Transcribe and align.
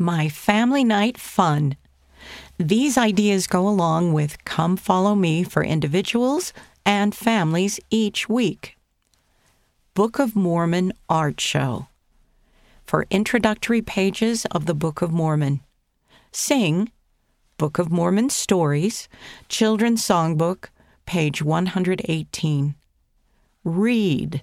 My 0.00 0.28
Family 0.28 0.84
Night 0.84 1.18
Fun. 1.18 1.76
These 2.56 2.96
ideas 2.96 3.48
go 3.48 3.66
along 3.66 4.12
with 4.12 4.44
Come 4.44 4.76
Follow 4.76 5.16
Me 5.16 5.42
for 5.42 5.64
individuals 5.64 6.52
and 6.86 7.12
families 7.12 7.80
each 7.90 8.28
week. 8.28 8.76
Book 9.94 10.20
of 10.20 10.36
Mormon 10.36 10.92
Art 11.08 11.40
Show. 11.40 11.88
For 12.86 13.06
introductory 13.10 13.82
pages 13.82 14.44
of 14.52 14.66
the 14.66 14.74
Book 14.74 15.02
of 15.02 15.10
Mormon. 15.10 15.62
Sing 16.30 16.92
Book 17.56 17.80
of 17.80 17.90
Mormon 17.90 18.30
Stories, 18.30 19.08
Children's 19.48 20.04
Songbook, 20.04 20.66
page 21.06 21.42
118. 21.42 22.76
Read 23.64 24.42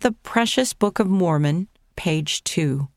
The 0.00 0.10
Precious 0.10 0.72
Book 0.72 0.98
of 0.98 1.06
Mormon, 1.06 1.68
page 1.94 2.42
2. 2.42 2.88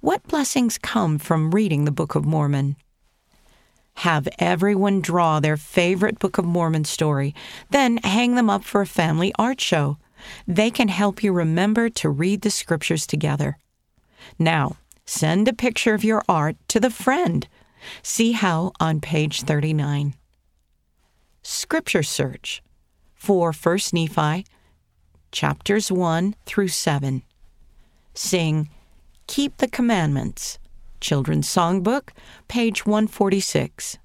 What 0.00 0.22
blessings 0.24 0.78
come 0.78 1.18
from 1.18 1.50
reading 1.52 1.84
the 1.84 1.90
Book 1.90 2.14
of 2.14 2.24
Mormon? 2.24 2.76
Have 3.96 4.28
everyone 4.38 5.00
draw 5.00 5.38
their 5.38 5.56
favorite 5.56 6.18
Book 6.18 6.38
of 6.38 6.44
Mormon 6.44 6.84
story, 6.84 7.34
then 7.70 7.98
hang 7.98 8.34
them 8.34 8.50
up 8.50 8.64
for 8.64 8.80
a 8.80 8.86
family 8.86 9.32
art 9.38 9.60
show. 9.60 9.98
They 10.46 10.70
can 10.70 10.88
help 10.88 11.22
you 11.22 11.32
remember 11.32 11.88
to 11.90 12.08
read 12.08 12.42
the 12.42 12.50
scriptures 12.50 13.06
together. 13.06 13.58
Now, 14.38 14.76
send 15.04 15.48
a 15.48 15.52
picture 15.52 15.94
of 15.94 16.04
your 16.04 16.22
art 16.28 16.56
to 16.68 16.80
the 16.80 16.90
friend. 16.90 17.46
See 18.02 18.32
how 18.32 18.72
on 18.80 19.00
page 19.00 19.42
39. 19.42 20.14
Scripture 21.42 22.02
Search 22.02 22.62
for 23.14 23.52
1 23.52 23.78
Nephi, 23.92 24.46
chapters 25.32 25.90
1 25.90 26.34
through 26.46 26.68
7. 26.68 27.22
Sing 28.14 28.68
Keep 29.32 29.56
the 29.56 29.66
Commandments, 29.68 30.58
Children's 31.00 31.48
Songbook, 31.48 32.10
page 32.48 32.84
146. 32.84 33.96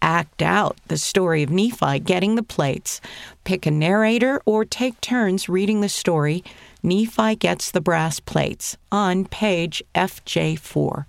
Act 0.00 0.40
out 0.40 0.76
the 0.86 0.98
story 0.98 1.42
of 1.42 1.50
Nephi 1.50 1.98
getting 1.98 2.36
the 2.36 2.44
plates. 2.44 3.00
Pick 3.42 3.66
a 3.66 3.72
narrator 3.72 4.40
or 4.46 4.64
take 4.64 5.00
turns 5.00 5.48
reading 5.48 5.80
the 5.80 5.88
story. 5.88 6.44
Nephi 6.80 7.34
gets 7.34 7.72
the 7.72 7.80
brass 7.80 8.20
plates 8.20 8.76
on 8.92 9.24
page 9.24 9.82
FJ4. 9.96 11.06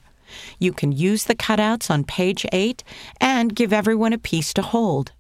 You 0.58 0.74
can 0.74 0.92
use 0.92 1.26
the 1.26 1.36
cutouts 1.36 1.92
on 1.92 2.06
page 2.06 2.44
8 2.52 2.84
and 3.22 3.56
give 3.56 3.72
everyone 3.72 4.14
a 4.14 4.18
piece 4.18 4.52
to 4.56 4.64
hold. 4.64 5.12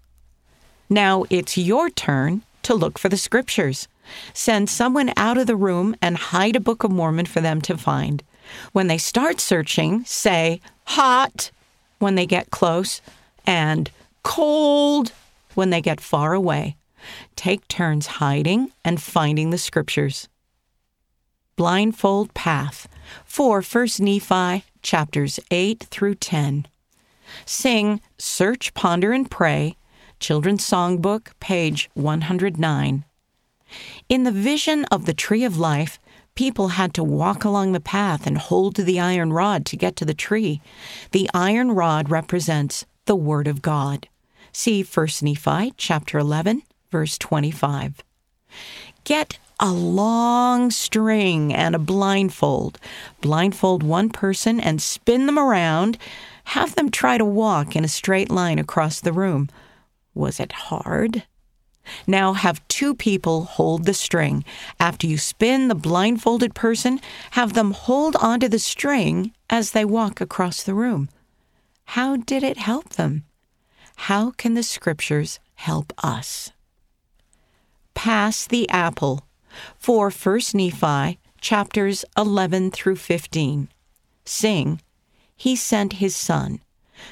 Now 0.89 1.25
it's 1.29 1.55
your 1.55 1.91
turn 1.91 2.41
to 2.67 2.75
look 2.75 2.99
for 2.99 3.07
the 3.07 3.15
scriptures. 3.15 3.87
Send 4.33 4.69
someone 4.69 5.13
out 5.15 5.37
of 5.37 5.47
the 5.47 5.55
room 5.55 5.95
and 6.01 6.17
hide 6.17 6.57
a 6.57 6.59
Book 6.59 6.83
of 6.83 6.91
Mormon 6.91 7.25
for 7.25 7.39
them 7.39 7.61
to 7.61 7.77
find. 7.77 8.21
When 8.73 8.87
they 8.87 8.97
start 8.97 9.39
searching, 9.39 10.03
say 10.03 10.59
hot 10.83 11.49
when 11.99 12.15
they 12.15 12.25
get 12.25 12.51
close 12.51 13.01
and 13.45 13.89
cold 14.23 15.13
when 15.55 15.69
they 15.69 15.79
get 15.79 16.01
far 16.01 16.33
away. 16.33 16.75
Take 17.37 17.65
turns 17.69 18.07
hiding 18.07 18.71
and 18.83 19.01
finding 19.01 19.51
the 19.51 19.57
scriptures. 19.57 20.27
Blindfold 21.55 22.33
Path 22.33 22.89
for 23.23 23.61
1 23.61 23.87
Nephi 23.99 24.65
chapters 24.81 25.39
8 25.51 25.85
through 25.89 26.15
10. 26.15 26.67
Sing 27.45 28.01
Search, 28.17 28.73
Ponder, 28.73 29.13
and 29.13 29.31
Pray, 29.31 29.77
Children's 30.19 30.67
Songbook, 30.67 31.29
page 31.39 31.89
109. 31.93 33.05
In 34.09 34.23
the 34.23 34.31
vision 34.31 34.85
of 34.85 35.05
the 35.05 35.13
tree 35.13 35.43
of 35.43 35.57
life, 35.57 35.99
people 36.35 36.69
had 36.69 36.93
to 36.93 37.03
walk 37.03 37.43
along 37.43 37.71
the 37.71 37.79
path 37.79 38.25
and 38.25 38.37
hold 38.37 38.75
to 38.75 38.83
the 38.83 38.99
iron 38.99 39.33
rod 39.33 39.65
to 39.65 39.77
get 39.77 39.95
to 39.97 40.05
the 40.05 40.13
tree. 40.13 40.61
The 41.11 41.29
iron 41.33 41.71
rod 41.71 42.09
represents 42.09 42.85
the 43.05 43.15
Word 43.15 43.47
of 43.47 43.61
God. 43.61 44.07
See 44.51 44.83
1 44.83 45.07
Nephi 45.21 45.73
chapter 45.77 46.17
11, 46.17 46.63
verse 46.91 47.17
25. 47.17 48.03
Get 49.03 49.39
a 49.59 49.71
long 49.71 50.69
string 50.71 51.53
and 51.53 51.75
a 51.75 51.79
blindfold. 51.79 52.79
Blindfold 53.21 53.83
one 53.83 54.09
person 54.09 54.59
and 54.59 54.81
spin 54.81 55.25
them 55.25 55.39
around. 55.39 55.97
Have 56.45 56.75
them 56.75 56.91
try 56.91 57.17
to 57.17 57.25
walk 57.25 57.75
in 57.75 57.83
a 57.83 57.89
straight 57.89 58.29
line 58.29 58.59
across 58.59 59.01
the 59.01 59.13
room. 59.13 59.49
Was 60.17 60.39
it 60.39 60.51
hard? 60.51 61.23
Now 62.05 62.33
have 62.33 62.67
two 62.67 62.95
people 62.95 63.43
hold 63.43 63.85
the 63.85 63.93
string. 63.93 64.43
After 64.79 65.07
you 65.07 65.17
spin 65.17 65.67
the 65.67 65.75
blindfolded 65.75 66.55
person, 66.55 66.99
have 67.31 67.53
them 67.53 67.71
hold 67.71 68.15
onto 68.17 68.47
the 68.47 68.59
string 68.59 69.31
as 69.49 69.71
they 69.71 69.85
walk 69.85 70.19
across 70.19 70.63
the 70.63 70.73
room. 70.73 71.09
How 71.85 72.17
did 72.17 72.43
it 72.43 72.57
help 72.57 72.89
them? 72.89 73.23
How 73.95 74.31
can 74.31 74.53
the 74.55 74.63
scriptures 74.63 75.39
help 75.55 75.93
us? 76.03 76.51
Pass 77.93 78.45
the 78.45 78.69
apple 78.69 79.25
for 79.77 80.09
1 80.09 80.39
Nephi 80.53 81.19
chapters 81.39 82.03
11 82.17 82.71
through 82.71 82.97
15. 82.97 83.69
Sing, 84.25 84.81
He 85.35 85.55
sent 85.55 85.93
His 85.93 86.15
Son. 86.15 86.59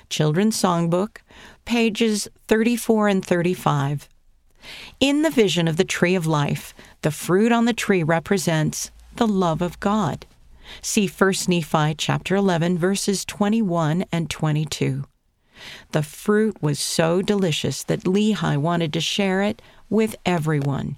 Children's 0.09 0.61
Songbook, 0.61 1.17
pages 1.65 2.27
34 2.47 3.07
and 3.07 3.25
35. 3.25 4.09
In 4.99 5.21
the 5.21 5.29
vision 5.29 5.67
of 5.67 5.77
the 5.77 5.83
tree 5.83 6.15
of 6.15 6.25
life, 6.25 6.73
the 7.01 7.11
fruit 7.11 7.51
on 7.51 7.65
the 7.65 7.73
tree 7.73 8.03
represents 8.03 8.91
the 9.15 9.27
love 9.27 9.61
of 9.61 9.79
God. 9.79 10.25
See 10.81 11.07
1 11.07 11.33
Nephi 11.47 11.93
chapter 11.95 12.35
11 12.35 12.77
verses 12.77 13.23
21 13.25 14.05
and 14.11 14.29
22. 14.29 15.05
The 15.91 16.03
fruit 16.03 16.61
was 16.61 16.79
so 16.79 17.21
delicious 17.21 17.83
that 17.83 18.03
Lehi 18.03 18.57
wanted 18.57 18.91
to 18.93 19.01
share 19.01 19.41
it 19.41 19.61
with 19.89 20.15
everyone. 20.25 20.97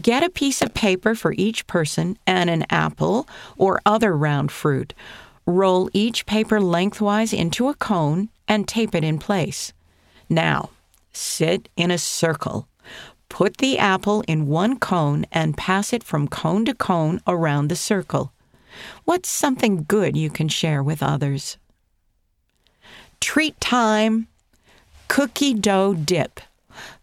Get 0.00 0.24
a 0.24 0.30
piece 0.30 0.62
of 0.62 0.74
paper 0.74 1.14
for 1.14 1.34
each 1.36 1.66
person 1.66 2.18
and 2.26 2.50
an 2.50 2.64
apple 2.70 3.28
or 3.56 3.80
other 3.86 4.16
round 4.16 4.50
fruit. 4.50 4.94
Roll 5.46 5.90
each 5.92 6.26
paper 6.26 6.60
lengthwise 6.60 7.32
into 7.32 7.68
a 7.68 7.74
cone 7.74 8.28
and 8.46 8.68
tape 8.68 8.94
it 8.94 9.04
in 9.04 9.18
place. 9.18 9.72
Now, 10.28 10.70
sit 11.12 11.68
in 11.76 11.90
a 11.90 11.98
circle. 11.98 12.68
Put 13.28 13.56
the 13.56 13.78
apple 13.78 14.22
in 14.28 14.46
one 14.46 14.78
cone 14.78 15.26
and 15.32 15.56
pass 15.56 15.92
it 15.92 16.04
from 16.04 16.28
cone 16.28 16.64
to 16.66 16.74
cone 16.74 17.20
around 17.26 17.68
the 17.68 17.76
circle. 17.76 18.32
What's 19.04 19.28
something 19.28 19.84
good 19.88 20.16
you 20.16 20.30
can 20.30 20.48
share 20.48 20.82
with 20.82 21.02
others? 21.02 21.56
Treat 23.20 23.60
time. 23.60 24.28
Cookie 25.08 25.54
dough 25.54 25.94
dip. 25.94 26.40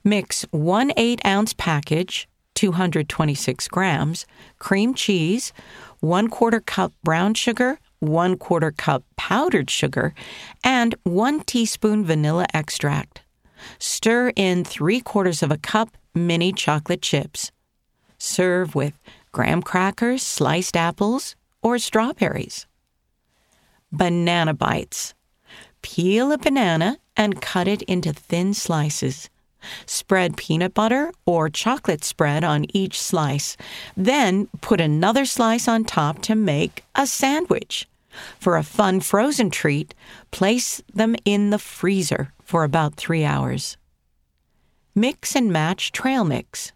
Mix 0.03 0.43
one 0.51 0.91
8 0.97 1.25
ounce 1.25 1.53
package, 1.53 2.27
226 2.55 3.67
grams, 3.67 4.25
cream 4.57 4.93
cheese, 4.93 5.53
one 5.99 6.27
quarter 6.27 6.59
cup 6.59 6.91
brown 7.03 7.33
sugar, 7.33 7.79
one 7.99 8.37
quarter 8.37 8.71
cup 8.71 9.03
powdered 9.15 9.69
sugar, 9.69 10.13
and 10.63 10.95
one 11.03 11.41
teaspoon 11.41 12.05
vanilla 12.05 12.45
extract. 12.53 13.21
Stir 13.77 14.31
in 14.35 14.63
three 14.63 15.01
quarters 15.01 15.43
of 15.43 15.51
a 15.51 15.57
cup 15.57 15.97
mini 16.15 16.51
chocolate 16.51 17.01
chips. 17.01 17.51
Serve 18.17 18.75
with 18.75 18.99
graham 19.31 19.61
crackers, 19.61 20.23
sliced 20.23 20.75
apples, 20.75 21.35
or 21.61 21.77
strawberries. 21.77 22.67
Banana 23.91 24.53
bites. 24.53 25.13
Peel 25.81 26.31
a 26.31 26.37
banana 26.37 26.97
and 27.15 27.41
cut 27.41 27.67
it 27.67 27.81
into 27.83 28.13
thin 28.13 28.53
slices. 28.53 29.29
Spread 29.85 30.37
peanut 30.37 30.73
butter 30.73 31.11
or 31.25 31.49
chocolate 31.49 32.03
spread 32.03 32.43
on 32.43 32.65
each 32.73 32.99
slice. 32.99 33.57
Then 33.95 34.47
put 34.61 34.81
another 34.81 35.25
slice 35.25 35.67
on 35.67 35.83
top 35.83 36.21
to 36.23 36.35
make 36.35 36.83
a 36.95 37.05
sandwich. 37.05 37.87
For 38.39 38.57
a 38.57 38.63
fun 38.63 38.99
frozen 39.01 39.49
treat, 39.49 39.93
place 40.31 40.81
them 40.93 41.15
in 41.25 41.49
the 41.51 41.59
freezer 41.59 42.33
for 42.43 42.63
about 42.63 42.95
three 42.95 43.23
hours. 43.23 43.77
Mix 44.95 45.35
and 45.35 45.51
match 45.51 45.91
trail 45.91 46.23
mix. 46.23 46.71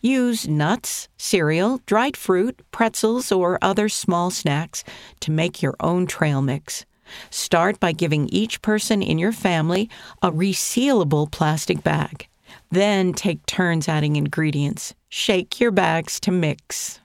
Use 0.00 0.46
nuts, 0.46 1.08
cereal, 1.16 1.80
dried 1.86 2.16
fruit, 2.16 2.60
pretzels, 2.70 3.32
or 3.32 3.58
other 3.60 3.88
small 3.88 4.30
snacks 4.30 4.84
to 5.20 5.30
make 5.30 5.62
your 5.62 5.74
own 5.80 6.06
trail 6.06 6.42
mix. 6.42 6.84
Start 7.30 7.80
by 7.80 7.92
giving 7.92 8.28
each 8.28 8.62
person 8.62 9.02
in 9.02 9.18
your 9.18 9.32
family 9.32 9.90
a 10.22 10.30
resealable 10.30 11.30
plastic 11.30 11.82
bag. 11.82 12.28
Then 12.70 13.12
take 13.12 13.46
turns 13.46 13.88
adding 13.88 14.16
ingredients. 14.16 14.94
Shake 15.08 15.60
your 15.60 15.70
bags 15.70 16.18
to 16.20 16.30
mix. 16.30 17.00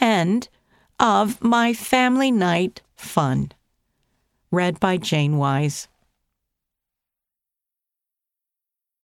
End 0.00 0.48
of 0.98 1.42
My 1.42 1.72
Family 1.72 2.30
Night 2.30 2.82
Fun. 2.96 3.52
Read 4.50 4.78
by 4.80 4.96
Jane 4.96 5.36
Wise. 5.36 5.88